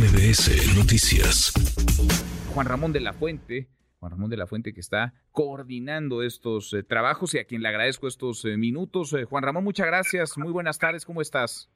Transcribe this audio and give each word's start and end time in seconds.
MBS 0.00 0.78
Noticias. 0.78 1.52
Juan 2.54 2.66
Ramón 2.66 2.90
de 2.90 3.00
la 3.00 3.12
Fuente, 3.12 3.68
Juan 3.98 4.12
Ramón 4.12 4.30
de 4.30 4.38
la 4.38 4.46
Fuente 4.46 4.72
que 4.72 4.80
está 4.80 5.12
coordinando 5.30 6.22
estos 6.22 6.72
eh, 6.72 6.82
trabajos 6.82 7.34
y 7.34 7.38
a 7.38 7.44
quien 7.44 7.60
le 7.60 7.68
agradezco 7.68 8.08
estos 8.08 8.46
eh, 8.46 8.56
minutos. 8.56 9.12
Eh, 9.12 9.24
Juan 9.24 9.44
Ramón, 9.44 9.62
muchas 9.62 9.86
gracias. 9.86 10.38
Muy 10.38 10.52
buenas 10.52 10.78
tardes, 10.78 11.04
¿cómo 11.04 11.20
estás? 11.20 11.70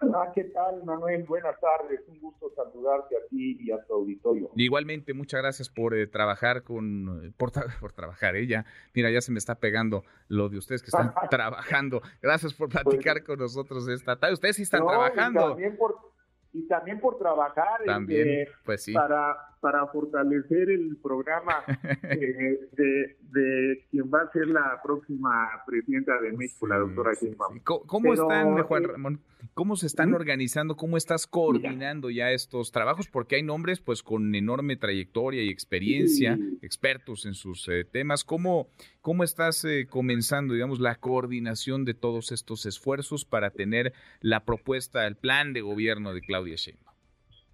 Hola, 0.00 0.32
¿qué 0.34 0.44
tal, 0.44 0.82
Manuel? 0.82 1.24
Buenas 1.24 1.60
tardes. 1.60 2.00
Un 2.08 2.18
gusto 2.20 2.50
saludarte 2.56 3.16
a 3.16 3.28
ti 3.28 3.58
y 3.60 3.70
a 3.70 3.84
tu 3.84 3.92
auditorio. 3.92 4.50
Igualmente, 4.56 5.12
muchas 5.12 5.42
gracias 5.42 5.68
por 5.68 5.94
trabajar 6.10 6.62
con, 6.62 7.34
por, 7.36 7.52
por 7.80 7.92
trabajar 7.92 8.34
ella. 8.36 8.64
Mira, 8.94 9.10
ya 9.10 9.20
se 9.20 9.30
me 9.30 9.38
está 9.38 9.56
pegando 9.56 10.04
lo 10.28 10.48
de 10.48 10.56
ustedes 10.56 10.80
que 10.80 10.88
están 10.88 11.12
trabajando. 11.30 12.00
Gracias 12.22 12.54
por 12.54 12.70
pues 12.70 12.82
platicar 12.82 13.22
con 13.24 13.38
nosotros 13.40 13.86
esta 13.88 14.18
tarde. 14.18 14.32
Ustedes 14.32 14.56
sí 14.56 14.62
están 14.62 14.86
trabajando. 14.86 15.50
también 15.50 15.76
por 15.76 16.16
y 16.58 16.66
también 16.66 16.98
por 16.98 17.16
trabajar 17.18 17.80
también, 17.86 18.28
este, 18.28 18.52
pues 18.64 18.82
sí. 18.82 18.92
para, 18.92 19.36
para 19.60 19.86
fortalecer 19.88 20.70
el 20.70 20.96
programa 21.02 21.62
eh, 22.04 22.60
de, 22.72 23.16
de, 23.22 23.86
quien 23.90 24.10
va 24.12 24.22
a 24.22 24.32
ser 24.32 24.48
la 24.48 24.80
próxima 24.82 25.48
presidenta 25.66 26.20
de 26.20 26.32
México, 26.32 26.66
la 26.66 26.78
doctora 26.78 27.14
sí, 27.14 27.30
¿Cómo, 27.64 28.12
están, 28.12 28.62
Juan 28.62 28.84
eh, 28.84 28.86
Ramón? 28.86 29.20
¿Cómo 29.54 29.76
se 29.76 29.86
están 29.86 30.14
organizando? 30.14 30.76
¿Cómo 30.76 30.96
estás 30.96 31.26
coordinando 31.26 32.10
ya 32.10 32.30
estos 32.30 32.72
trabajos? 32.72 33.08
Porque 33.08 33.36
hay 33.36 33.42
nombres 33.42 33.80
pues 33.80 34.02
con 34.02 34.34
enorme 34.34 34.76
trayectoria 34.76 35.42
y 35.42 35.48
experiencia, 35.48 36.38
expertos 36.62 37.26
en 37.26 37.34
sus 37.34 37.68
eh, 37.68 37.84
temas. 37.84 38.24
¿Cómo, 38.24 38.68
cómo 39.00 39.24
estás 39.24 39.66
comenzando, 39.90 40.54
digamos, 40.54 40.80
la 40.80 40.96
coordinación 40.96 41.84
de 41.84 41.94
todos 41.94 42.32
estos 42.32 42.66
esfuerzos 42.66 43.24
para 43.24 43.50
tener 43.50 43.92
la 44.20 44.44
propuesta, 44.44 45.06
el 45.06 45.16
plan 45.16 45.52
de 45.52 45.60
gobierno 45.60 46.14
de 46.14 46.20
Claudia 46.20 46.56
Sheinbaum? 46.56 46.97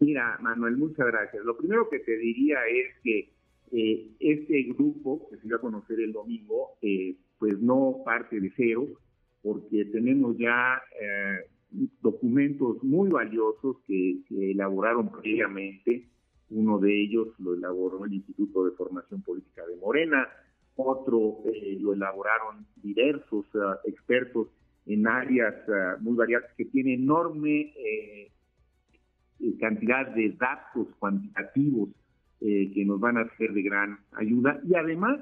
Mira, 0.04 0.36
Manuel, 0.42 0.76
muchas 0.76 1.06
gracias. 1.06 1.42
Lo 1.46 1.56
primero 1.56 1.88
que 1.88 1.98
te 1.98 2.14
diría 2.18 2.58
es 2.66 2.94
que 3.02 3.32
eh, 3.72 4.10
este 4.20 4.64
grupo 4.64 5.30
que 5.30 5.38
se 5.38 5.46
iba 5.46 5.56
a 5.56 5.62
conocer 5.62 5.98
el 5.98 6.12
domingo, 6.12 6.72
eh, 6.82 7.16
pues 7.38 7.58
no 7.58 8.02
parte 8.04 8.38
de 8.38 8.52
cero, 8.54 8.86
porque 9.42 9.86
tenemos 9.86 10.36
ya 10.36 10.82
eh, 11.00 11.48
documentos 12.02 12.84
muy 12.84 13.08
valiosos 13.08 13.78
que, 13.86 14.18
que, 14.28 14.50
elaboraron 14.50 15.10
previamente. 15.10 16.06
Uno 16.50 16.78
de 16.78 17.02
ellos 17.02 17.28
lo 17.38 17.54
elaboró 17.54 18.04
el 18.04 18.12
Instituto 18.12 18.66
de 18.66 18.72
Formación 18.72 19.22
Política 19.22 19.66
de 19.66 19.76
Morena, 19.76 20.28
otro 20.76 21.38
lo 21.80 21.92
elaboraron 21.94 22.66
diversos 22.76 23.46
expertos 23.84 24.48
en 24.84 25.06
áreas 25.06 25.54
muy 26.00 26.14
variadas 26.14 26.52
que 26.58 26.66
tienen 26.66 27.04
enorme 27.04 27.72
eh, 27.78 28.33
cantidad 29.58 30.14
de 30.14 30.30
datos 30.30 30.88
cuantitativos 30.98 31.90
eh, 32.40 32.70
que 32.72 32.84
nos 32.84 33.00
van 33.00 33.18
a 33.18 33.28
ser 33.36 33.52
de 33.52 33.62
gran 33.62 33.98
ayuda 34.12 34.60
y 34.66 34.74
además 34.74 35.20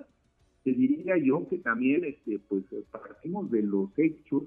te 0.65 0.73
diría 0.73 1.17
yo 1.17 1.49
que 1.49 1.59
también 1.59 2.05
este 2.05 2.39
pues 2.49 2.65
partimos 2.91 3.51
de 3.51 3.63
los 3.63 3.91
hechos 3.99 4.45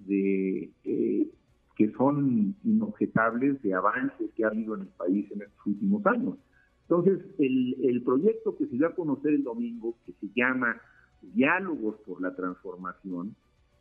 de 0.00 0.70
eh, 0.84 1.28
que 1.76 1.92
son 1.92 2.56
inobjetables 2.64 3.62
de 3.62 3.72
avances 3.72 4.30
que 4.34 4.44
ha 4.44 4.48
habido 4.48 4.74
en 4.74 4.82
el 4.82 4.88
país 4.88 5.30
en 5.30 5.42
estos 5.42 5.66
últimos 5.66 6.04
años. 6.06 6.36
Entonces, 6.82 7.20
el, 7.38 7.76
el 7.84 8.02
proyecto 8.02 8.56
que 8.56 8.66
se 8.66 8.76
dio 8.76 8.88
a 8.88 8.94
conocer 8.96 9.32
el 9.32 9.44
domingo, 9.44 9.96
que 10.04 10.12
se 10.12 10.26
llama 10.34 10.80
Diálogos 11.22 11.96
por 12.04 12.20
la 12.20 12.34
Transformación, 12.34 13.36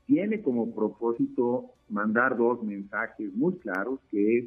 tiene 0.06 0.44
como 0.44 0.76
propósito 0.76 1.72
mandar 1.90 2.38
dos 2.38 2.64
mensajes 2.64 3.34
muy 3.34 3.56
claros, 3.58 4.00
que 4.12 4.38
es 4.38 4.46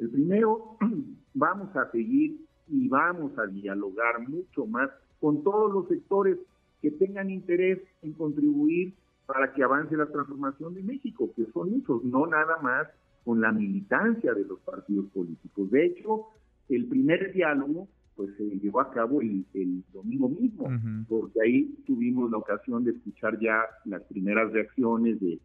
el 0.00 0.10
primero, 0.10 0.76
vamos 1.34 1.74
a 1.76 1.90
seguir 1.90 2.40
y 2.68 2.88
vamos 2.88 3.36
a 3.38 3.46
dialogar 3.46 4.26
mucho 4.28 4.66
más 4.66 4.90
con 5.20 5.44
todos 5.44 5.72
los 5.72 5.88
sectores 5.88 6.38
que 6.80 6.90
tengan 6.90 7.30
interés 7.30 7.78
en 8.02 8.14
contribuir 8.14 8.94
para 9.26 9.52
que 9.52 9.62
avance 9.62 9.96
la 9.96 10.06
transformación 10.06 10.74
de 10.74 10.82
México, 10.82 11.30
que 11.36 11.44
son 11.52 11.70
muchos, 11.70 12.02
no 12.04 12.26
nada 12.26 12.56
más 12.62 12.88
con 13.24 13.40
la 13.40 13.52
militancia 13.52 14.32
de 14.32 14.44
los 14.44 14.58
partidos 14.60 15.06
políticos. 15.10 15.70
De 15.70 15.84
hecho, 15.84 16.26
el 16.70 16.86
primer 16.86 17.32
diálogo 17.32 17.86
pues 18.16 18.34
se 18.36 18.44
llevó 18.58 18.80
a 18.80 18.90
cabo 18.90 19.20
el, 19.20 19.44
domingo 19.92 20.28
mismo, 20.28 20.68
porque 21.08 21.40
ahí 21.42 21.74
tuvimos 21.86 22.30
la 22.30 22.38
ocasión 22.38 22.84
de 22.84 22.92
escuchar 22.92 23.38
ya 23.40 23.62
las 23.84 24.02
primeras 24.04 24.52
reacciones 24.52 25.18
de 25.20 25.38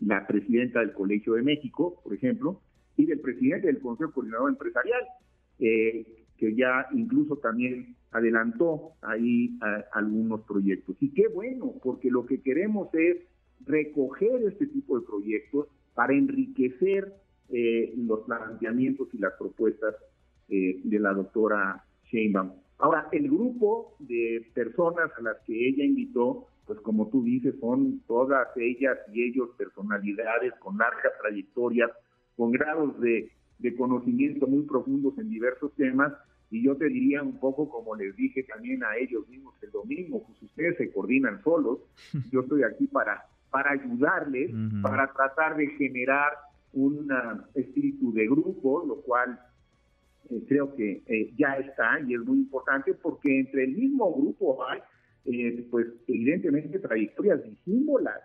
la 0.00 0.26
presidenta 0.26 0.80
del 0.80 0.92
Colegio 0.92 1.34
de 1.34 1.42
México, 1.42 2.00
por 2.02 2.14
ejemplo, 2.14 2.60
y 2.96 3.06
del 3.06 3.20
presidente 3.20 3.66
del 3.66 3.80
Consejo 3.80 4.12
Coordinador 4.12 4.50
Empresarial, 4.50 5.02
eh, 5.58 6.06
que 6.36 6.54
ya 6.54 6.86
incluso 6.92 7.36
también 7.36 7.96
adelantó 8.10 8.92
ahí 9.02 9.58
algunos 9.92 10.42
proyectos. 10.42 10.96
Y 11.00 11.10
qué 11.10 11.28
bueno, 11.28 11.74
porque 11.82 12.10
lo 12.10 12.26
que 12.26 12.40
queremos 12.40 12.88
es 12.94 13.18
recoger 13.66 14.42
este 14.46 14.66
tipo 14.66 14.98
de 14.98 15.06
proyectos 15.06 15.68
para 15.94 16.12
enriquecer 16.12 17.12
eh, 17.50 17.92
los 17.96 18.20
planteamientos 18.20 19.08
y 19.12 19.18
las 19.18 19.32
propuestas 19.34 19.94
eh, 20.48 20.80
de 20.82 20.98
la 20.98 21.12
doctora 21.12 21.84
Sheinbaum. 22.10 22.52
Ahora, 22.78 23.08
el 23.12 23.30
grupo 23.30 23.94
de 24.00 24.46
personas 24.54 25.10
a 25.16 25.22
las 25.22 25.36
que 25.46 25.68
ella 25.68 25.84
invitó, 25.84 26.48
pues 26.66 26.80
como 26.80 27.08
tú 27.08 27.22
dices, 27.22 27.54
son 27.60 28.00
todas 28.06 28.48
ellas 28.56 28.98
y 29.12 29.24
ellos 29.24 29.50
personalidades 29.56 30.52
con 30.54 30.78
largas 30.78 31.12
trayectorias 31.20 31.90
con 32.36 32.52
grados 32.52 33.00
de, 33.00 33.30
conocimiento 33.78 34.46
muy 34.46 34.64
profundos 34.64 35.16
en 35.18 35.30
diversos 35.30 35.72
temas, 35.74 36.12
y 36.50 36.62
yo 36.62 36.76
te 36.76 36.86
diría 36.86 37.22
un 37.22 37.38
poco 37.40 37.68
como 37.70 37.96
les 37.96 38.14
dije 38.14 38.42
también 38.42 38.84
a 38.84 38.96
ellos 38.96 39.26
mismos 39.28 39.54
el 39.62 39.70
domingo, 39.70 40.22
pues 40.26 40.42
ustedes 40.42 40.76
se 40.76 40.92
coordinan 40.92 41.42
solos, 41.42 41.78
yo 42.30 42.40
estoy 42.40 42.62
aquí 42.62 42.86
para, 42.86 43.24
para 43.50 43.72
ayudarles, 43.72 44.50
para 44.82 45.10
tratar 45.12 45.56
de 45.56 45.68
generar 45.68 46.32
un 46.74 47.08
espíritu 47.54 48.12
de 48.12 48.26
grupo, 48.26 48.84
lo 48.86 48.96
cual 48.96 49.40
eh, 50.30 50.42
creo 50.48 50.74
que 50.74 51.02
eh, 51.06 51.32
ya 51.36 51.54
está 51.54 52.00
y 52.00 52.14
es 52.14 52.20
muy 52.20 52.38
importante 52.38 52.94
porque 52.94 53.40
entre 53.40 53.64
el 53.64 53.72
mismo 53.72 54.12
grupo 54.14 54.64
hay 54.66 54.80
eh, 55.26 55.66
pues 55.70 55.86
evidentemente 56.06 56.78
trayectorias 56.78 57.42
disímbolas. 57.44 58.20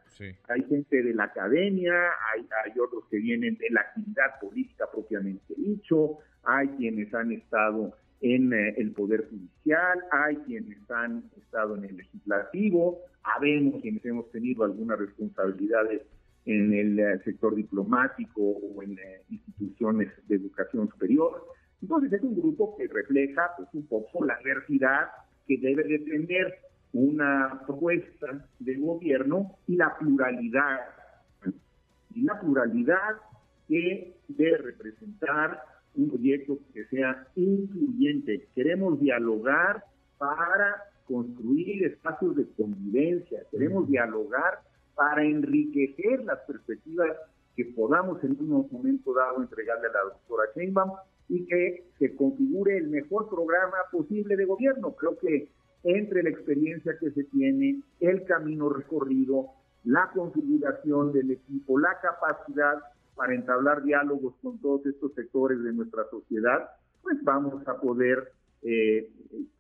Hay 0.50 0.64
gente 0.66 1.02
de 1.02 1.14
la 1.14 1.26
academia, 1.26 1.94
hay, 2.34 2.46
hay 2.66 2.78
otros 2.78 3.06
que 3.10 3.18
vienen 3.18 3.56
de 3.58 3.70
la 3.70 3.82
actividad 3.82 4.40
política 4.42 4.86
propiamente 4.92 5.54
dicho, 5.56 6.18
hay 6.44 6.68
quienes 6.70 7.14
han 7.14 7.32
estado 7.32 7.96
en 8.22 8.52
eh, 8.52 8.74
el 8.78 8.92
Poder 8.92 9.30
Judicial, 9.30 10.00
hay 10.12 10.36
quienes 10.38 10.78
han 10.92 11.24
estado 11.38 11.78
en 11.78 11.86
el 11.86 11.98
Legislativo, 11.98 13.00
habemos 13.24 13.82
quienes 13.82 14.04
hemos 14.06 14.30
tenido 14.32 14.66
algunas 14.66 15.00
responsabilidades 15.00 16.02
en 16.46 16.74
el 16.74 17.00
eh, 17.00 17.20
sector 17.24 17.56
diplomático 17.56 18.42
o 18.42 18.84
en 18.84 18.98
instituciones 19.30 20.09
de 20.28 20.36
educación 20.36 20.90
superior. 20.90 21.46
Entonces 21.82 22.12
es 22.12 22.22
un 22.24 22.36
grupo 22.36 22.76
que 22.76 22.88
refleja 22.88 23.52
pues, 23.56 23.70
un 23.74 23.88
poco 23.88 24.26
la 24.26 24.38
diversidad 24.40 25.08
que 25.48 25.58
debe 25.58 25.84
de 25.84 26.00
tener 26.00 26.59
una 26.94 27.62
propuesta 27.66 28.46
de 28.60 28.76
gobierno 28.76 29.56
y 29.68 29.76
la 29.76 29.96
pluralidad, 29.98 30.80
y 32.16 32.22
la 32.24 32.40
pluralidad 32.40 33.18
que 33.68 34.16
debe 34.28 34.58
representar 34.58 35.62
un 35.96 36.10
proyecto 36.10 36.60
que 36.74 36.86
sea 36.86 37.28
incluyente. 37.36 38.48
Queremos 38.56 39.00
dialogar 39.00 39.84
para 40.18 40.84
construir 41.06 41.86
espacios 41.86 42.36
de 42.36 42.48
convivencia, 42.58 43.42
queremos 43.52 43.88
dialogar 43.88 44.60
para 44.96 45.24
enriquecer 45.24 46.24
las 46.26 46.40
perspectivas 46.40 47.10
que 47.56 47.66
podamos 47.66 48.24
en 48.24 48.32
un 48.40 48.68
momento 48.72 49.14
dado 49.14 49.42
entregarle 49.42 49.88
a 49.88 49.92
la 49.92 50.14
doctora 50.14 50.44
Sheinbaum 50.56 50.92
y 51.30 51.46
que 51.46 51.84
se 52.00 52.16
configure 52.16 52.78
el 52.78 52.88
mejor 52.90 53.30
programa 53.30 53.78
posible 53.92 54.35
de 54.35 54.46
gobierno. 54.46 54.96
Creo 54.96 55.18
que 55.18 55.50
entre 55.84 56.23
la 56.23 56.29
experiencia 56.29 56.97
que 56.99 57.11
se 57.11 57.23
tiene, 57.26 57.81
el 57.99 58.23
camino 58.26 58.70
recorrido, 58.70 59.47
la 59.84 60.09
configuración 60.14 61.14
del 61.14 61.31
equipo, 61.31 61.79
la 61.79 61.99
capacidad 62.02 62.79
para 63.16 63.34
entablar 63.34 63.84
diálogos 63.84 64.35
con 64.41 64.59
todos 64.59 64.85
estos 64.85 65.14
sectores 65.14 65.61
de 65.64 65.73
nuestra 65.73 66.03
sociedad, 66.09 66.70
pues 67.02 67.17
vamos 67.23 67.67
a 67.67 67.79
poder 67.79 68.31
eh, 68.61 69.09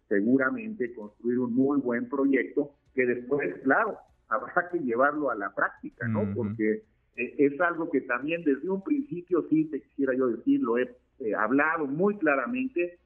seguramente 0.07 0.93
construir 0.93 1.39
un 1.39 1.53
muy 1.53 1.79
buen 1.79 2.09
proyecto 2.09 2.71
que 2.93 3.05
después, 3.05 3.55
claro, 3.63 3.97
habrá 4.27 4.69
que 4.69 4.79
llevarlo 4.79 5.29
a 5.29 5.35
la 5.35 5.53
práctica, 5.53 6.07
¿no? 6.07 6.33
Porque 6.33 6.83
eh, 7.15 7.35
es 7.37 7.59
algo 7.61 7.89
que 7.89 8.01
también 8.01 8.43
desde 8.43 8.69
un 8.69 8.83
principio, 8.83 9.45
sí 9.49 9.65
te 9.65 9.81
quisiera 9.81 10.13
yo 10.15 10.27
decir, 10.27 10.61
lo 10.61 10.77
he 10.77 10.95
eh, 11.19 11.35
hablado 11.35 11.85
muy 11.85 12.17
claramente, 12.17 12.97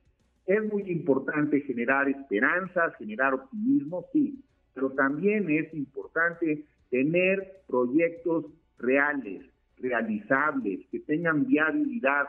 es 0.46 0.72
muy 0.72 0.84
importante 0.92 1.62
generar 1.62 2.10
esperanzas, 2.10 2.96
generar 2.98 3.34
optimismo, 3.34 4.06
sí, 4.12 4.44
pero 4.74 4.92
también 4.92 5.50
es 5.50 5.74
importante 5.74 6.66
tener 6.90 7.62
proyectos 7.68 8.46
reales, 8.78 9.46
realizables, 9.78 10.86
que 10.92 11.00
tengan 11.00 11.46
viabilidad, 11.46 12.26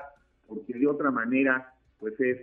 porque 0.47 0.75
de 0.75 0.87
otra 0.87 1.11
manera, 1.11 1.73
pues 1.99 2.19
es 2.21 2.39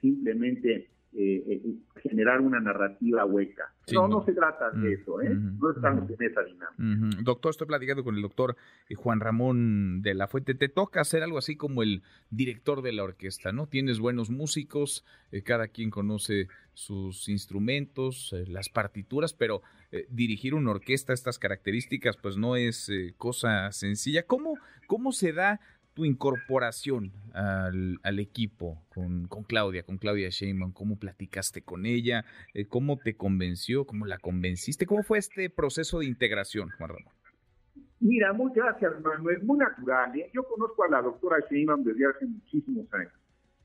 simplemente 0.00 0.88
eh, 1.12 1.42
eh, 1.48 1.74
generar 2.02 2.40
una 2.40 2.60
narrativa 2.60 3.24
hueca. 3.24 3.74
no, 3.92 4.06
no 4.06 4.24
se 4.24 4.32
trata 4.32 4.70
de 4.70 4.92
eso, 4.92 5.20
¿eh? 5.20 5.34
no 5.34 5.72
estamos 5.72 6.08
en 6.08 6.22
esa 6.24 6.40
dinámica. 6.42 7.22
Doctor, 7.24 7.50
estoy 7.50 7.66
platicando 7.66 8.04
con 8.04 8.14
el 8.14 8.22
doctor 8.22 8.56
eh, 8.88 8.94
Juan 8.94 9.18
Ramón 9.18 10.02
de 10.02 10.14
la 10.14 10.28
Fuente. 10.28 10.54
Te 10.54 10.68
toca 10.68 11.00
hacer 11.00 11.24
algo 11.24 11.38
así 11.38 11.56
como 11.56 11.82
el 11.82 12.04
director 12.30 12.80
de 12.82 12.92
la 12.92 13.02
orquesta, 13.02 13.50
¿no? 13.50 13.66
Tienes 13.66 13.98
buenos 13.98 14.30
músicos, 14.30 15.04
cada 15.44 15.66
quien 15.66 15.90
conoce 15.90 16.46
sus 16.74 17.28
instrumentos, 17.28 18.32
las 18.46 18.68
partituras, 18.68 19.34
pero 19.34 19.62
dirigir 20.08 20.54
una 20.54 20.70
orquesta, 20.70 21.12
estas 21.12 21.40
características, 21.40 22.16
pues 22.18 22.36
no 22.36 22.54
es 22.54 22.90
cosa 23.16 23.72
sencilla. 23.72 24.22
¿Cómo, 24.26 24.54
¿Cómo 24.86 25.10
se 25.10 25.32
da 25.32 25.60
tu 25.94 26.04
incorporación 26.04 27.12
al, 27.32 28.18
equipo 28.18 28.82
con, 28.88 29.26
Claudia, 29.46 29.82
con 29.82 29.98
Claudia 29.98 30.28
Sheinbaum, 30.30 30.72
cómo 30.72 30.98
platicaste 30.98 31.62
con 31.62 31.86
ella, 31.86 32.24
eh, 32.54 32.66
cómo 32.66 32.98
te 32.98 33.16
convenció, 33.16 33.84
cómo 33.84 34.06
la 34.06 34.18
convenciste, 34.18 34.86
cómo 34.86 35.02
fue 35.02 35.18
este 35.18 35.50
proceso 35.50 36.00
de 36.00 36.06
integración, 36.06 36.70
Juan 36.78 36.90
Ramón. 36.90 37.12
Mira, 38.00 38.32
muchas 38.32 38.64
gracias, 38.64 39.00
Manuel, 39.02 39.42
muy 39.42 39.58
natural. 39.58 40.18
¿eh? 40.18 40.30
Yo 40.32 40.42
conozco 40.44 40.84
a 40.84 40.88
la 40.88 41.02
doctora 41.02 41.36
Sheinbaum 41.50 41.84
desde 41.84 42.06
hace 42.06 42.26
muchísimos 42.26 42.86
años 42.94 43.12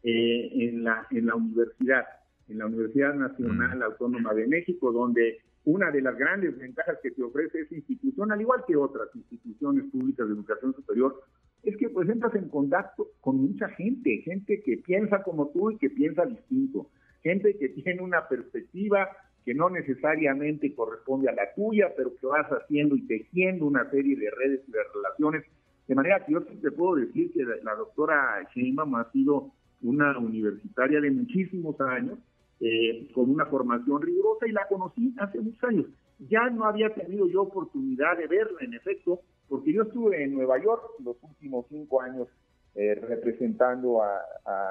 eh, 0.03 0.49
en, 0.67 0.83
la, 0.83 1.07
en 1.11 1.25
la 1.25 1.35
universidad, 1.35 2.05
en 2.49 2.57
la 2.57 2.65
Universidad 2.65 3.13
Nacional 3.13 3.79
mm. 3.79 3.83
Autónoma 3.83 4.33
de 4.33 4.47
México, 4.47 4.91
donde 4.91 5.39
una 5.63 5.89
de 5.89 6.01
las 6.01 6.17
grandes 6.17 6.57
ventajas 6.57 6.99
que 7.01 7.11
te 7.11 7.23
ofrece 7.23 7.61
esa 7.61 7.75
institución, 7.75 8.31
al 8.31 8.41
igual 8.41 8.63
que 8.67 8.75
otras 8.75 9.09
instituciones 9.15 9.85
públicas 9.91 10.27
de 10.27 10.33
educación 10.33 10.75
superior, 10.75 11.23
es 11.65 11.77
que 11.77 11.89
pues 11.89 12.07
entras 12.09 12.35
en 12.35 12.49
contacto 12.49 13.07
con 13.21 13.37
mucha 13.37 13.67
gente, 13.69 14.21
gente 14.23 14.61
que 14.63 14.77
piensa 14.77 15.23
como 15.23 15.49
tú 15.49 15.71
y 15.71 15.77
que 15.77 15.89
piensa 15.89 16.25
distinto, 16.25 16.87
gente 17.23 17.57
que 17.57 17.69
tiene 17.69 18.01
una 18.01 18.27
perspectiva 18.27 19.09
que 19.43 19.53
no 19.53 19.69
necesariamente 19.69 20.73
corresponde 20.73 21.29
a 21.29 21.33
la 21.33 21.53
tuya, 21.53 21.93
pero 21.95 22.15
que 22.15 22.25
vas 22.25 22.47
haciendo 22.47 22.95
y 22.95 23.05
tejiendo 23.05 23.65
una 23.65 23.89
serie 23.91 24.15
de 24.15 24.31
redes 24.31 24.61
y 24.67 24.71
de 24.71 24.79
relaciones. 24.93 25.43
De 25.87 25.93
manera 25.93 26.25
que 26.25 26.33
yo 26.33 26.41
te 26.41 26.71
puedo 26.71 26.95
decir 26.95 27.31
que 27.31 27.43
la 27.63 27.75
doctora 27.75 28.47
Sheinbaum 28.53 28.95
ha 28.95 29.11
sido 29.11 29.51
una 29.83 30.17
universitaria 30.17 30.99
de 30.99 31.11
muchísimos 31.11 31.79
años, 31.79 32.17
eh, 32.59 33.11
con 33.13 33.29
una 33.29 33.45
formación 33.45 34.01
rigurosa 34.01 34.47
y 34.47 34.51
la 34.51 34.67
conocí 34.67 35.13
hace 35.19 35.39
muchos 35.39 35.63
años. 35.63 35.85
Ya 36.27 36.49
no 36.49 36.65
había 36.65 36.89
tenido 36.93 37.27
yo 37.27 37.43
oportunidad 37.43 38.17
de 38.17 38.27
verla, 38.27 38.57
en 38.61 38.73
efecto, 38.73 39.21
porque 39.49 39.73
yo 39.73 39.83
estuve 39.83 40.23
en 40.23 40.33
Nueva 40.33 40.61
York 40.61 40.83
los 41.03 41.17
últimos 41.21 41.65
cinco 41.69 42.01
años 42.01 42.27
eh, 42.75 42.95
representando 42.95 44.01
a, 44.03 44.21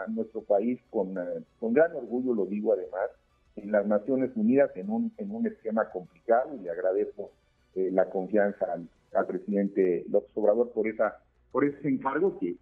nuestro 0.09 0.43
país 0.43 0.79
con, 0.91 1.17
eh, 1.17 1.43
con 1.59 1.73
gran 1.73 1.97
orgullo, 1.97 2.35
lo 2.35 2.45
digo 2.45 2.75
además, 2.75 3.11
en 3.57 3.73
las 3.73 3.87
Naciones 3.87 4.31
Unidas 4.37 4.71
en 4.77 4.91
un, 4.91 5.13
en 5.17 5.31
un 5.31 5.47
esquema 5.47 5.89
complicado 5.89 6.55
y 6.55 6.63
le 6.63 6.71
agradezco 6.71 7.31
eh, 7.75 7.91
la 7.91 8.11
confianza 8.11 8.67
al, 8.73 9.27
presidente 9.27 10.05
López 10.11 10.31
Obrador 10.35 10.71
por, 10.73 10.87
esa, 10.87 11.17
por 11.51 11.65
ese 11.65 11.89
encargo 11.89 12.39
que 12.39 12.57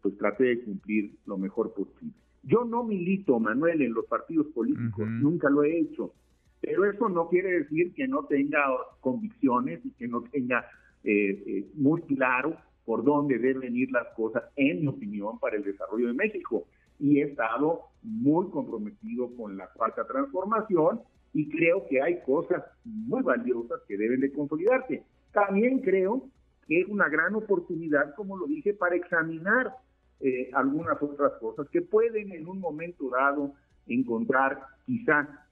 pues 0.00 0.16
traté 0.16 0.44
de 0.44 0.64
cumplir 0.64 1.16
lo 1.26 1.36
mejor 1.36 1.74
posible. 1.74 2.14
Yo 2.42 2.64
no 2.64 2.82
milito, 2.82 3.38
Manuel, 3.38 3.82
en 3.82 3.92
los 3.92 4.06
partidos 4.06 4.46
políticos, 4.54 5.06
nunca 5.06 5.50
lo 5.50 5.64
he 5.64 5.80
hecho, 5.80 6.14
pero 6.60 6.84
eso 6.90 7.08
no 7.08 7.28
quiere 7.28 7.60
decir 7.60 7.92
que 7.94 8.08
no 8.08 8.24
tenga 8.24 8.64
convicciones 9.00 9.84
y 9.84 9.90
que 9.90 10.08
no 10.08 10.22
tenga 10.22 10.64
eh, 11.04 11.42
eh, 11.46 11.66
muy 11.74 12.02
claro 12.02 12.56
por 12.84 13.04
dónde 13.04 13.38
deben 13.38 13.76
ir 13.76 13.90
las 13.92 14.08
cosas, 14.16 14.44
en 14.56 14.80
mi 14.80 14.86
opinión, 14.86 15.38
para 15.38 15.56
el 15.56 15.62
desarrollo 15.62 16.08
de 16.08 16.14
México. 16.14 16.66
Y 16.98 17.20
he 17.20 17.24
estado 17.24 17.82
muy 18.02 18.48
comprometido 18.50 19.34
con 19.36 19.56
la 19.56 19.68
cuarta 19.68 20.06
transformación 20.06 21.00
y 21.34 21.48
creo 21.50 21.86
que 21.86 22.00
hay 22.00 22.20
cosas 22.22 22.64
muy 22.84 23.22
valiosas 23.22 23.80
que 23.86 23.96
deben 23.96 24.20
de 24.20 24.32
consolidarse. 24.32 25.02
También 25.32 25.80
creo 25.80 26.28
que 26.66 26.80
es 26.80 26.88
una 26.88 27.08
gran 27.08 27.34
oportunidad, 27.34 28.14
como 28.14 28.36
lo 28.36 28.46
dije, 28.46 28.74
para 28.74 28.96
examinar 28.96 29.74
eh, 30.20 30.50
algunas 30.52 31.00
otras 31.02 31.32
cosas 31.40 31.68
que 31.68 31.82
pueden 31.82 32.32
en 32.32 32.48
un 32.48 32.58
momento 32.58 33.08
dado 33.10 33.54
encontrar 33.86 34.60
quizá 34.84 35.46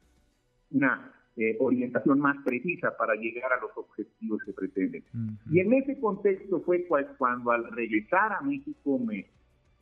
una 0.70 1.12
eh, 1.38 1.54
orientación 1.60 2.18
más 2.18 2.42
precisa 2.46 2.96
para 2.96 3.14
llegar 3.14 3.52
a 3.52 3.60
los 3.60 3.70
objetivos 3.76 4.42
que 4.42 4.54
pretenden. 4.54 5.04
Y 5.50 5.60
en 5.60 5.70
ese 5.74 6.00
contexto 6.00 6.62
fue 6.62 6.86
cuando 6.86 7.50
al 7.50 7.70
regresar 7.72 8.32
a 8.32 8.40
México 8.40 8.98
me, 8.98 9.26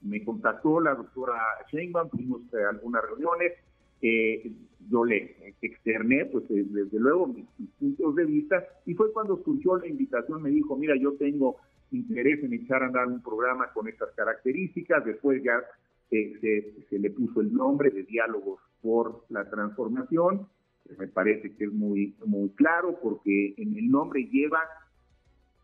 me 0.00 0.24
contactó 0.24 0.80
la 0.80 0.96
doctora 0.96 1.40
Sheinbaum, 1.70 2.10
tuvimos 2.10 2.40
eh, 2.54 2.64
algunas 2.68 3.04
reuniones, 3.04 3.52
eh, 4.02 4.50
yo 4.90 5.04
le 5.04 5.54
externé, 5.62 6.24
pues 6.26 6.44
desde 6.48 6.98
luego 6.98 7.28
mis, 7.28 7.46
puntos 7.78 8.16
de 8.16 8.24
vista, 8.24 8.64
y 8.84 8.94
fue 8.94 9.12
cuando 9.12 9.40
surgió 9.44 9.76
la 9.76 9.86
invitación, 9.86 10.42
me 10.42 10.50
dijo, 10.50 10.76
mira, 10.76 10.96
yo 10.96 11.12
tengo 11.12 11.58
interés 11.92 12.42
en 12.42 12.52
echar 12.52 12.82
a 12.82 12.86
andar 12.86 13.06
un 13.06 13.22
programa 13.22 13.72
con 13.72 13.86
estas 13.86 14.10
características, 14.16 15.04
después 15.04 15.40
ya 15.44 15.62
se, 16.10 16.74
se 16.90 16.98
le 16.98 17.10
puso 17.10 17.40
el 17.40 17.54
nombre 17.54 17.90
de 17.90 18.02
Diálogos 18.02 18.58
por 18.82 19.24
la 19.28 19.48
Transformación, 19.48 20.48
me 20.98 21.08
parece 21.08 21.54
que 21.54 21.64
es 21.64 21.72
muy, 21.72 22.14
muy 22.25 22.50
claro 22.50 22.98
porque 23.02 23.54
en 23.56 23.76
el 23.76 23.90
nombre 23.90 24.25
lleva 24.25 24.60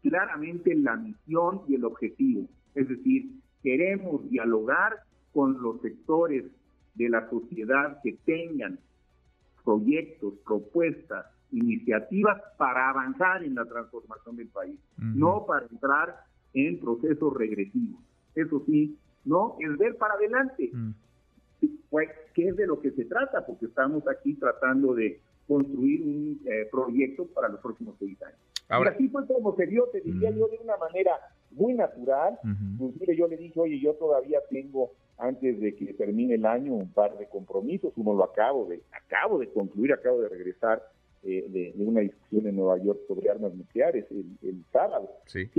claramente 0.03 0.75
la 0.75 0.97
misión 0.97 1.63
y 1.69 1.75
el 1.75 1.85
objetivo. 1.85 2.49
Es 2.75 2.89
decir, 2.89 3.31
queremos 3.63 4.29
dialogar 4.31 5.01
con 5.33 5.61
los 5.61 5.81
sectores 5.83 6.45
de 6.95 7.09
la 7.09 7.29
sociedad 7.29 8.01
que 8.03 8.15
tengan 8.25 8.79
proyectos, 9.65 10.35
propuestas, 10.45 11.27
iniciativas 11.53 12.41
para 12.59 12.91
avanzar 12.91 13.43
en 13.43 13.57
la 13.57 13.65
transformación 13.65 14.37
del 14.37 14.49
país, 14.49 14.79
no 14.97 15.45
para 15.47 15.67
entrar 15.67 16.25
en 16.55 16.79
procesos 16.79 17.35
regresivos. 17.35 18.01
Eso 18.35 18.63
sí, 18.67 18.97
no, 19.25 19.57
es 19.59 19.77
ver 19.77 19.97
para 19.97 20.15
adelante. 20.15 20.71
Pues, 20.71 20.95
¿qué 22.35 22.49
es 22.49 22.57
de 22.57 22.67
lo 22.67 22.81
que 22.81 22.91
se 22.93 23.05
trata? 23.05 23.45
Porque 23.45 23.67
estamos 23.67 24.07
aquí 24.09 24.35
tratando 24.35 24.95
de 24.95 25.21
construir 25.47 26.03
un 26.03 26.41
eh, 26.47 26.69
proyecto 26.71 27.27
para 27.27 27.49
los 27.49 27.61
próximos 27.61 27.97
seis 27.99 28.21
años. 28.23 28.39
Ahora, 28.69 28.93
y 28.93 28.95
así 28.95 29.09
fue 29.09 29.27
como 29.27 29.57
se 29.57 29.67
dio, 29.67 29.89
te 29.93 30.01
diría 30.01 30.31
yo, 30.31 30.47
de 30.47 30.59
una 30.63 30.77
manera 30.77 31.13
muy 31.51 31.75
natural. 31.75 32.39
Inclusive 32.45 33.17
yo 33.17 33.27
le 33.27 33.37
dije, 33.37 33.59
oye, 33.59 33.81
yo 33.81 33.95
todavía 33.95 34.39
tengo, 34.49 34.93
antes 35.19 35.61
de 35.61 35.75
que 35.75 35.93
termine 35.95 36.37
el 36.37 36.47
año, 36.47 36.75
un 36.75 36.93
par 36.93 37.19
de 37.19 37.27
compromisos. 37.27 37.93
Uno 37.97 38.15
lo 38.15 38.25
acabo 38.25 38.67
de, 38.67 38.81
acabo 38.93 39.41
de 39.41 39.49
concluir, 39.49 39.93
acabo 39.93 40.21
de 40.21 40.29
regresar 40.29 40.83
eh, 41.25 41.45
de, 41.49 41.75
una 41.85 42.01
discusión 42.01 42.47
en 42.47 42.57
Nueva 42.57 42.79
York 42.79 43.01
sobre 43.09 43.29
armas 43.29 43.53
nucleares 43.53 44.07
el, 44.11 44.65
sábado. 44.73 45.11
Sí. 45.27 45.51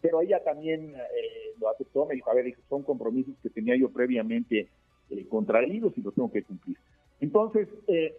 pero 0.00 0.20
ella 0.20 0.42
también 0.42 0.94
eh, 0.96 1.54
lo 1.60 1.70
aceptó, 1.70 2.06
me 2.06 2.16
dijo, 2.16 2.30
a 2.30 2.34
ver, 2.34 2.52
son 2.68 2.82
compromisos 2.82 3.34
que 3.42 3.50
tenía 3.50 3.76
yo 3.76 3.88
previamente 3.88 4.68
eh, 5.10 5.26
contraídos 5.28 5.96
y 5.96 6.02
los 6.02 6.14
tengo 6.14 6.32
que 6.32 6.42
cumplir. 6.42 6.76
Entonces, 7.20 7.68
eh, 7.86 8.16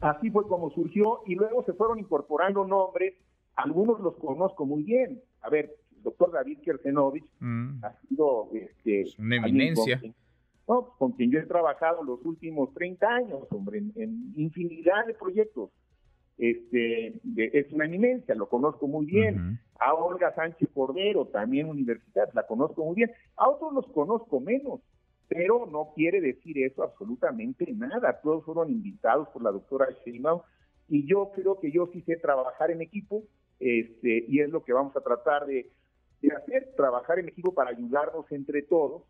así 0.00 0.30
fue 0.30 0.46
como 0.46 0.70
surgió 0.70 1.20
y 1.26 1.34
luego 1.34 1.64
se 1.64 1.72
fueron 1.72 1.98
incorporando 1.98 2.64
nombres, 2.66 3.14
algunos 3.56 4.00
los 4.00 4.16
conozco 4.16 4.64
muy 4.66 4.82
bien. 4.82 5.20
A 5.42 5.50
ver, 5.50 5.74
el 5.96 6.02
doctor 6.02 6.32
David 6.32 6.58
Kersenovich 6.64 7.26
mm. 7.40 7.84
ha 7.84 7.92
sido 8.08 8.48
este, 8.52 9.04
una 9.18 9.36
eminencia. 9.36 10.00
Con, 10.66 10.86
con 10.98 11.12
quien 11.12 11.30
yo 11.30 11.40
he 11.40 11.46
trabajado 11.46 12.02
los 12.02 12.24
últimos 12.24 12.72
30 12.72 13.06
años, 13.06 13.40
hombre, 13.50 13.82
en, 13.96 14.32
infinidad 14.36 15.06
de 15.06 15.14
proyectos. 15.14 15.70
Este, 16.38 17.20
es 17.36 17.70
una 17.72 17.84
eminencia, 17.84 18.34
lo 18.34 18.48
conozco 18.48 18.88
muy 18.88 19.04
bien. 19.06 19.60
A 19.78 19.92
Olga 19.94 20.34
Sánchez 20.34 20.68
Cordero, 20.72 21.26
también 21.26 21.68
universidad, 21.68 22.30
la 22.32 22.46
conozco 22.46 22.84
muy 22.84 22.94
bien. 22.96 23.10
A 23.36 23.48
otros 23.48 23.74
los 23.74 23.86
conozco 23.88 24.40
menos 24.40 24.80
pero 25.28 25.66
no 25.66 25.92
quiere 25.94 26.20
decir 26.20 26.58
eso 26.58 26.82
absolutamente 26.82 27.72
nada. 27.72 28.20
Todos 28.22 28.44
fueron 28.44 28.70
invitados 28.70 29.28
por 29.28 29.42
la 29.42 29.50
doctora 29.50 29.88
Sheinbaum 30.04 30.40
y 30.88 31.06
yo 31.06 31.30
creo 31.34 31.58
que 31.60 31.70
yo 31.72 31.88
sí 31.92 32.02
sé 32.02 32.16
trabajar 32.16 32.70
en 32.70 32.82
equipo 32.82 33.22
este, 33.58 34.24
y 34.28 34.40
es 34.40 34.50
lo 34.50 34.64
que 34.64 34.72
vamos 34.72 34.94
a 34.96 35.00
tratar 35.00 35.46
de, 35.46 35.70
hacer, 36.36 36.74
trabajar 36.76 37.18
en 37.18 37.28
equipo 37.28 37.54
para 37.54 37.70
ayudarnos 37.70 38.30
entre 38.30 38.62
todos 38.62 39.02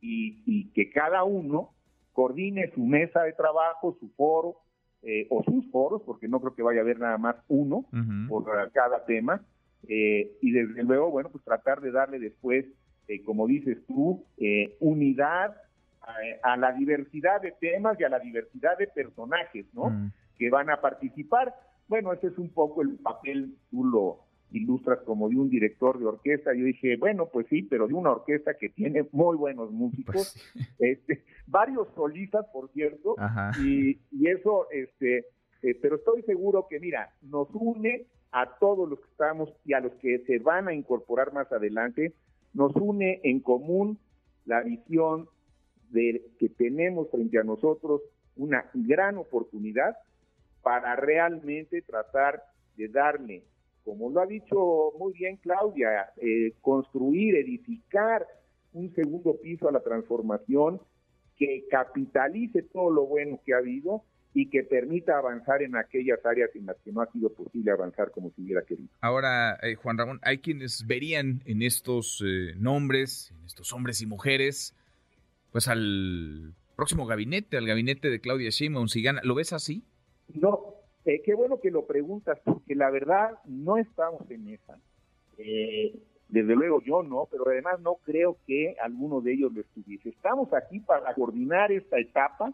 y, 0.00 0.70
que 0.72 0.90
cada 0.90 1.24
uno 1.24 1.70
coordine 2.12 2.70
su 2.74 2.84
mesa 2.84 3.22
de 3.22 3.32
trabajo, 3.32 3.96
su 3.98 4.10
foro 4.10 4.56
eh, 5.02 5.26
o 5.30 5.42
sus 5.44 5.70
foros, 5.70 6.02
porque 6.02 6.28
no 6.28 6.40
creo 6.40 6.54
que 6.54 6.62
vaya 6.62 6.80
a 6.80 6.82
haber 6.82 6.98
nada 6.98 7.16
más 7.16 7.36
uno 7.48 7.86
por 8.28 8.44
cada 8.72 9.04
tema. 9.06 9.42
Eh, 9.88 10.36
y 10.40 10.52
desde 10.52 10.82
luego, 10.82 11.10
bueno, 11.10 11.30
pues 11.30 11.44
tratar 11.44 11.80
de 11.80 11.90
darle 11.90 12.18
después 12.18 12.66
eh, 13.08 13.22
como 13.24 13.46
dices 13.46 13.78
tú, 13.86 14.24
eh, 14.38 14.76
unidad 14.80 15.56
a, 16.42 16.56
la 16.56 16.72
diversidad 16.72 17.40
de 17.40 17.52
temas 17.52 17.98
y 17.98 18.04
a 18.04 18.08
la 18.08 18.18
diversidad 18.18 18.76
de 18.78 18.86
personajes, 18.88 19.66
¿no? 19.72 19.88
Mm. 19.88 20.12
Que 20.36 20.50
van 20.50 20.68
a 20.68 20.80
participar. 20.80 21.54
Bueno, 21.88 22.12
ese 22.12 22.26
es 22.26 22.38
un 22.38 22.50
poco 22.50 22.82
el 22.82 22.96
papel, 22.96 23.56
tú 23.70 23.84
lo, 23.84 24.24
ilustras 24.54 25.00
como 25.00 25.28
de 25.28 25.36
un 25.36 25.50
director 25.50 25.98
de 25.98 26.06
orquesta. 26.06 26.54
Yo 26.54 26.64
dije, 26.64 26.96
bueno, 26.96 27.28
pues 27.32 27.46
sí, 27.48 27.62
pero 27.62 27.86
de 27.86 27.94
una 27.94 28.12
orquesta 28.12 28.54
que 28.54 28.68
tiene 28.68 29.06
muy 29.12 29.36
buenos 29.36 29.70
músicos, 29.70 30.14
pues 30.14 30.54
este, 30.78 31.24
varios 31.46 31.88
solistas, 31.94 32.46
por 32.52 32.70
cierto, 32.70 33.16
y, 33.62 33.98
eso, 34.26 34.68
este, 34.70 35.26
eh, 35.62 35.78
pero 35.80 35.96
estoy 35.96 36.22
seguro 36.22 36.66
que, 36.68 36.80
mira, 36.80 37.12
nos 37.22 37.48
une 37.52 38.06
a 38.32 38.58
todos 38.58 38.88
los 38.88 38.98
que 39.00 39.10
estamos 39.10 39.52
y 39.64 39.74
a 39.74 39.80
los 39.80 39.92
que 39.94 40.18
se 40.20 40.38
van 40.38 40.68
a 40.68 40.74
incorporar 40.74 41.32
más 41.32 41.50
adelante, 41.52 42.14
nos 42.54 42.74
une 42.76 43.20
en 43.24 43.40
común 43.40 43.98
la 44.46 44.62
visión 44.62 45.28
de 45.90 46.24
que 46.38 46.48
tenemos 46.48 47.10
frente 47.10 47.38
a 47.38 47.44
nosotros 47.44 48.00
una 48.36 48.70
gran 48.72 49.18
oportunidad 49.18 49.96
para 50.62 50.96
realmente 50.96 51.82
tratar 51.82 52.42
de 52.76 52.88
darle, 52.88 53.44
como 53.84 54.10
lo 54.10 54.20
ha 54.20 54.26
dicho 54.26 54.92
muy 54.98 55.12
bien 55.12 55.36
Claudia, 55.36 56.10
eh, 56.16 56.54
construir, 56.60 57.36
edificar 57.36 58.26
un 58.72 58.92
segundo 58.94 59.36
piso 59.40 59.68
a 59.68 59.72
la 59.72 59.80
transformación 59.80 60.80
que 61.36 61.66
capitalice 61.70 62.62
todo 62.62 62.90
lo 62.90 63.06
bueno 63.06 63.40
que 63.44 63.54
ha 63.54 63.58
habido 63.58 64.04
y 64.36 64.50
que 64.50 64.64
permita 64.64 65.16
avanzar 65.16 65.62
en 65.62 65.76
aquellas 65.76 66.18
áreas 66.26 66.50
en 66.56 66.66
las 66.66 66.76
que 66.78 66.90
no 66.90 67.00
ha 67.00 67.06
sido 67.12 67.32
posible 67.32 67.70
avanzar 67.70 68.10
como 68.10 68.30
se 68.30 68.42
hubiera 68.42 68.62
querido. 68.62 68.88
Ahora, 69.00 69.56
eh, 69.62 69.76
Juan 69.76 69.96
Ramón, 69.96 70.18
hay 70.22 70.38
quienes 70.38 70.84
verían 70.88 71.40
en 71.46 71.62
estos 71.62 72.20
eh, 72.26 72.54
nombres, 72.58 73.30
en 73.30 73.46
estos 73.46 73.72
hombres 73.72 74.02
y 74.02 74.06
mujeres, 74.06 74.74
pues 75.52 75.68
al 75.68 76.52
próximo 76.74 77.06
gabinete, 77.06 77.56
al 77.56 77.66
gabinete 77.66 78.10
de 78.10 78.20
Claudia 78.20 78.50
Sheinbaum, 78.50 78.88
si 78.88 79.02
gana. 79.02 79.20
¿Lo 79.22 79.36
ves 79.36 79.52
así? 79.52 79.84
No, 80.34 80.74
eh, 81.04 81.22
qué 81.24 81.34
bueno 81.34 81.60
que 81.60 81.70
lo 81.70 81.86
preguntas, 81.86 82.36
porque 82.44 82.74
la 82.74 82.90
verdad 82.90 83.38
no 83.46 83.76
estamos 83.76 84.28
en 84.30 84.48
esa. 84.48 84.76
desde 86.28 86.56
luego 86.56 86.82
yo 86.82 87.04
no, 87.04 87.28
pero 87.30 87.48
además 87.48 87.78
no 87.78 87.98
creo 88.04 88.36
que 88.48 88.74
alguno 88.82 89.20
de 89.20 89.34
ellos 89.34 89.52
lo 89.54 89.60
estuviese. 89.60 90.08
Estamos 90.08 90.52
aquí 90.52 90.80
para 90.80 91.14
coordinar 91.14 91.70
esta 91.70 92.00
etapa, 92.00 92.52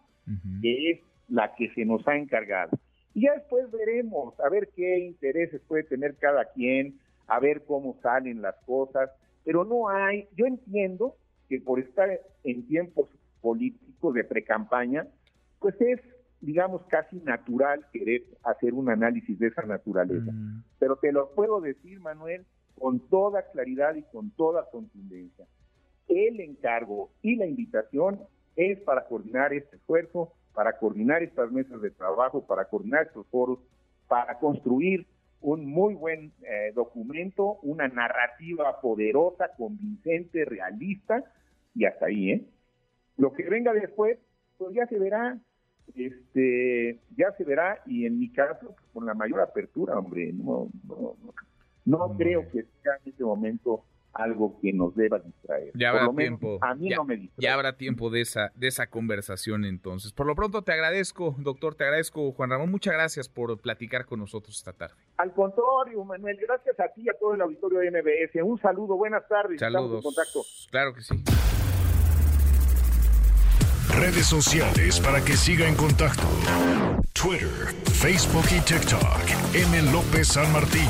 que 0.60 0.90
es 0.90 1.00
la 1.30 1.54
que 1.54 1.70
se 1.74 1.84
nos 1.84 2.06
ha 2.06 2.16
encargado. 2.16 2.78
Y 3.14 3.22
ya 3.22 3.34
después 3.34 3.70
veremos, 3.70 4.38
a 4.40 4.48
ver 4.48 4.68
qué 4.74 4.98
intereses 4.98 5.60
puede 5.66 5.84
tener 5.84 6.16
cada 6.16 6.44
quien, 6.52 6.98
a 7.26 7.40
ver 7.40 7.64
cómo 7.64 7.96
salen 8.02 8.42
las 8.42 8.56
cosas, 8.66 9.10
pero 9.44 9.64
no 9.64 9.88
hay, 9.88 10.28
yo 10.36 10.46
entiendo 10.46 11.16
que 11.48 11.60
por 11.60 11.80
estar 11.80 12.08
en 12.44 12.66
tiempos 12.66 13.08
políticos 13.40 14.14
de 14.14 14.24
precampaña, 14.24 15.06
pues 15.58 15.74
es, 15.80 16.00
digamos, 16.40 16.82
casi 16.86 17.16
natural 17.16 17.84
querer 17.92 18.22
hacer 18.44 18.74
un 18.74 18.88
análisis 18.88 19.38
de 19.38 19.48
esa 19.48 19.62
naturaleza. 19.62 20.32
Pero 20.78 20.96
te 20.96 21.12
lo 21.12 21.30
puedo 21.34 21.60
decir, 21.60 22.00
Manuel, 22.00 22.44
con 22.78 23.00
toda 23.08 23.42
claridad 23.50 23.94
y 23.94 24.02
con 24.02 24.30
toda 24.30 24.70
contundencia. 24.70 25.46
El 26.08 26.40
encargo 26.40 27.10
y 27.22 27.36
la 27.36 27.46
invitación 27.46 28.20
es 28.56 28.80
para 28.80 29.06
coordinar 29.06 29.52
este 29.52 29.76
esfuerzo 29.76 30.32
para 30.60 30.76
coordinar 30.76 31.22
estas 31.22 31.50
mesas 31.50 31.80
de 31.80 31.90
trabajo, 31.90 32.46
para 32.46 32.66
coordinar 32.66 33.06
estos 33.06 33.26
foros, 33.28 33.60
para 34.08 34.38
construir 34.38 35.06
un 35.40 35.64
muy 35.64 35.94
buen 35.94 36.34
eh, 36.42 36.70
documento, 36.74 37.54
una 37.62 37.88
narrativa 37.88 38.78
poderosa, 38.82 39.52
convincente, 39.56 40.44
realista, 40.44 41.24
y 41.74 41.86
hasta 41.86 42.04
ahí, 42.04 42.32
¿eh? 42.32 42.44
Lo 43.16 43.32
que 43.32 43.48
venga 43.48 43.72
después, 43.72 44.18
pues 44.58 44.74
ya 44.74 44.86
se 44.86 44.98
verá, 44.98 45.38
este, 45.94 47.00
ya 47.16 47.32
se 47.38 47.44
verá, 47.44 47.80
y 47.86 48.04
en 48.04 48.18
mi 48.18 48.30
caso, 48.30 48.74
pues, 48.76 48.88
con 48.92 49.06
la 49.06 49.14
mayor 49.14 49.40
apertura, 49.40 49.98
hombre, 49.98 50.30
no, 50.34 50.68
no, 50.86 51.16
no, 51.24 51.34
no 51.86 52.16
creo 52.18 52.42
que 52.50 52.64
sea 52.82 52.98
en 53.02 53.12
este 53.12 53.24
momento 53.24 53.86
algo 54.12 54.58
que 54.60 54.72
nos 54.72 54.94
deba 54.94 55.18
distraer. 55.18 55.72
Ya 55.74 55.90
habrá 55.90 56.08
tiempo. 56.14 56.58
A 56.60 56.74
mí 56.74 56.88
no 56.88 57.04
me 57.04 57.16
distrae. 57.16 57.42
Ya 57.42 57.54
habrá 57.54 57.76
tiempo 57.76 58.10
de 58.10 58.20
esa, 58.22 58.52
de 58.54 58.68
esa 58.68 58.88
conversación 58.88 59.64
entonces. 59.64 60.12
Por 60.12 60.26
lo 60.26 60.34
pronto 60.34 60.62
te 60.62 60.72
agradezco, 60.72 61.34
doctor, 61.38 61.74
te 61.74 61.84
agradezco, 61.84 62.32
Juan 62.32 62.50
Ramón. 62.50 62.70
Muchas 62.70 62.94
gracias 62.94 63.28
por 63.28 63.58
platicar 63.60 64.06
con 64.06 64.20
nosotros 64.20 64.56
esta 64.56 64.72
tarde. 64.72 64.94
Al 65.16 65.32
contrario, 65.32 66.04
Manuel, 66.04 66.36
gracias 66.40 66.78
a 66.80 66.88
ti 66.88 67.02
y 67.04 67.08
a 67.08 67.14
todo 67.18 67.34
el 67.34 67.40
auditorio 67.40 67.80
de 67.80 67.90
MBS. 67.90 68.42
Un 68.42 68.60
saludo, 68.60 68.96
buenas 68.96 69.26
tardes. 69.28 69.60
Saludos. 69.60 69.96
en 69.96 70.02
contacto. 70.02 70.42
Claro 70.70 70.94
que 70.94 71.02
sí. 71.02 71.14
Redes 73.98 74.26
sociales 74.26 75.00
para 75.00 75.22
que 75.22 75.32
siga 75.32 75.68
en 75.68 75.74
contacto: 75.74 76.22
Twitter, 77.12 77.74
Facebook 77.92 78.46
y 78.56 78.60
TikTok. 78.60 79.54
M. 79.54 79.92
López 79.92 80.28
San 80.28 80.50
Martín. 80.52 80.88